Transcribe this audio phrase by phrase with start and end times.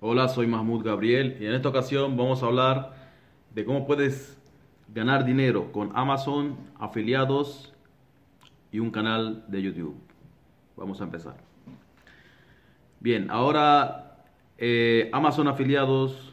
[0.00, 2.94] Hola, soy Mahmoud Gabriel y en esta ocasión vamos a hablar
[3.52, 4.38] de cómo puedes
[4.94, 7.74] ganar dinero con Amazon, afiliados
[8.70, 9.96] y un canal de YouTube.
[10.76, 11.38] Vamos a empezar.
[13.00, 14.22] Bien, ahora
[14.56, 16.32] eh, Amazon afiliados,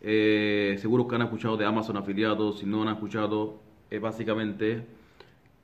[0.00, 3.60] eh, seguro que han escuchado de Amazon afiliados, si no han escuchado,
[3.90, 4.86] es básicamente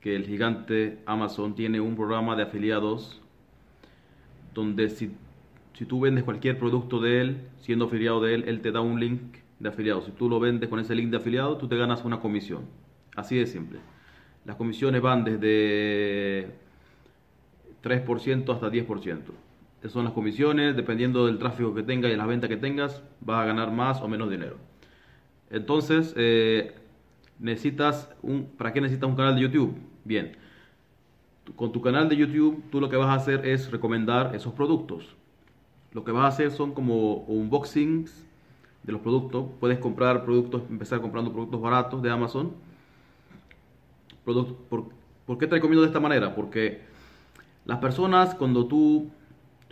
[0.01, 3.19] que el gigante Amazon tiene un programa de afiliados
[4.53, 5.15] donde si
[5.73, 8.99] si tú vendes cualquier producto de él, siendo afiliado de él, él te da un
[8.99, 10.01] link de afiliado.
[10.01, 12.65] Si tú lo vendes con ese link de afiliado, tú te ganas una comisión.
[13.15, 13.79] Así de simple.
[14.45, 16.51] Las comisiones van desde
[17.83, 19.21] 3% hasta 10%.
[19.79, 23.03] Esas son las comisiones, dependiendo del tráfico que tengas y de las ventas que tengas,
[23.19, 24.57] vas a ganar más o menos dinero.
[25.49, 26.73] Entonces, eh,
[27.39, 29.75] necesitas un, ¿para qué necesitas un canal de YouTube?
[30.05, 30.37] Bien,
[31.55, 35.15] con tu canal de YouTube, tú lo que vas a hacer es recomendar esos productos
[35.93, 38.27] lo que vas a hacer son como unboxings
[38.83, 39.45] de los productos.
[39.59, 42.53] Puedes comprar productos, empezar comprando productos baratos de Amazon.
[44.25, 46.35] por, qué te recomiendo de esta manera?
[46.35, 46.81] Porque
[47.65, 49.09] las personas cuando tú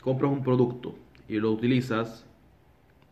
[0.02, 0.96] compras un producto
[1.28, 2.26] y lo utilizas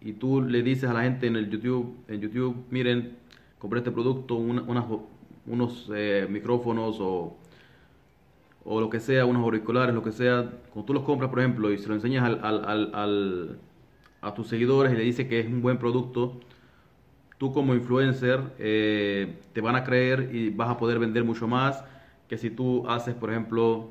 [0.01, 3.17] y tú le dices a la gente en el YouTube, en YouTube, miren,
[3.57, 7.37] compré este producto, unos eh, micrófonos o
[8.71, 11.71] o lo que sea, unos auriculares, lo que sea, cuando tú los compras, por ejemplo,
[11.71, 13.59] y se lo enseñas al, al, al,
[14.21, 16.39] a tus seguidores y le dices que es un buen producto,
[17.39, 21.83] tú como influencer eh, te van a creer y vas a poder vender mucho más
[22.27, 23.89] que si tú haces, por ejemplo,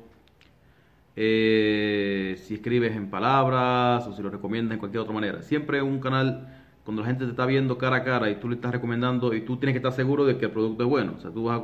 [1.17, 5.41] eh, si escribes en palabras o si lo recomiendas en cualquier otra manera.
[5.41, 6.47] Siempre un canal,
[6.85, 9.41] cuando la gente te está viendo cara a cara y tú le estás recomendando y
[9.41, 11.15] tú tienes que estar seguro de que el producto es bueno.
[11.17, 11.63] O sea, tú vas a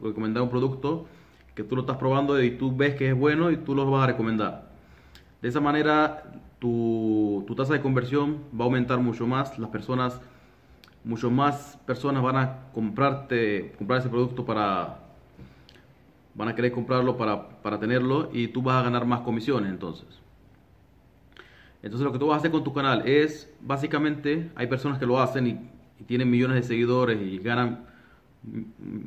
[0.00, 1.08] recomendar un producto
[1.56, 4.04] que tú lo estás probando y tú ves que es bueno y tú lo vas
[4.04, 4.68] a recomendar.
[5.40, 6.22] De esa manera
[6.58, 10.20] tu, tu tasa de conversión va a aumentar mucho más, las personas,
[11.02, 14.98] mucho más personas van a comprarte, comprar ese producto para,
[16.34, 20.06] van a querer comprarlo para, para tenerlo y tú vas a ganar más comisiones entonces.
[21.82, 25.06] Entonces lo que tú vas a hacer con tu canal es, básicamente, hay personas que
[25.06, 25.70] lo hacen y,
[26.00, 27.95] y tienen millones de seguidores y ganan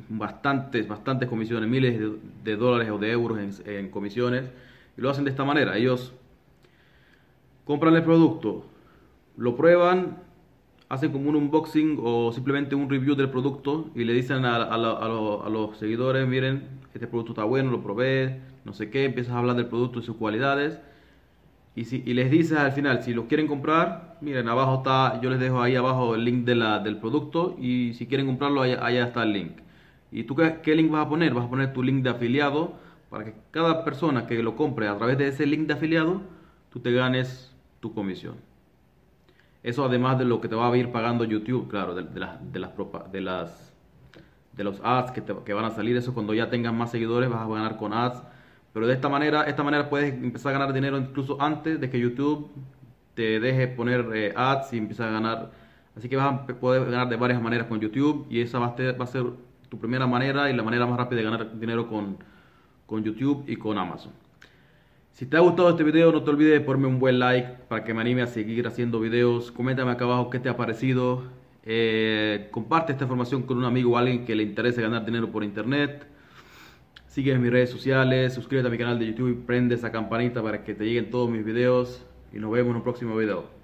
[0.08, 1.98] bastantes, bastantes comisiones, miles
[2.44, 4.50] de, dólares o de euros en, comisiones,
[4.96, 5.76] y lo hacen de esta manera.
[5.76, 6.12] Ellos
[7.64, 8.64] compran el producto,
[9.36, 10.18] lo prueban,
[10.88, 15.48] hacen como un unboxing o simplemente un review del producto y le dicen a, a
[15.48, 19.56] los seguidores, miren, este producto está bueno, lo probé, no sé qué, empiezas a hablar
[19.56, 20.80] del producto y sus cualidades
[21.80, 25.40] y, si, les dices al final, si lo quieren comprar, miren, abajo está, yo les
[25.40, 29.22] dejo ahí abajo el link de la, del producto y si quieren comprarlo, allá, está
[29.22, 29.52] el link.
[30.12, 31.32] ¿Y tú qué, link vas a poner?
[31.32, 32.74] Vas a poner tu link de afiliado
[33.08, 36.20] para que cada persona que lo compre a través de ese link de afiliado,
[36.70, 38.34] tú te ganes tu comisión.
[39.62, 42.52] Eso además de lo que te va a ir pagando YouTube, claro, de, de, las,
[42.52, 42.72] de, las,
[43.10, 43.72] de, las,
[44.52, 45.96] de los ads que, te, que van a salir.
[45.96, 48.22] Eso cuando ya tengas más seguidores vas a ganar con ads
[48.72, 51.98] pero de esta manera, esta manera puedes empezar a ganar dinero incluso antes de que
[51.98, 52.50] YouTube
[53.14, 55.50] te deje poner eh, ads y empezar a ganar.
[55.96, 58.76] Así que vas a poder ganar de varias maneras con YouTube y esa va a,
[58.76, 59.24] ser, va a ser
[59.68, 62.18] tu primera manera y la manera más rápida de ganar dinero con,
[62.86, 64.12] con YouTube y con Amazon.
[65.12, 67.84] Si te ha gustado este video, no te olvides de ponerme un buen like para
[67.84, 69.52] que me anime a seguir haciendo videos.
[69.52, 71.24] Coméntame acá abajo qué te ha parecido.
[71.64, 75.44] Eh, comparte esta información con un amigo o alguien que le interese ganar dinero por
[75.44, 76.06] internet.
[77.10, 80.44] Sigue en mis redes sociales, suscríbete a mi canal de YouTube y prende esa campanita
[80.44, 82.06] para que te lleguen todos mis videos.
[82.32, 83.59] Y nos vemos en un próximo video.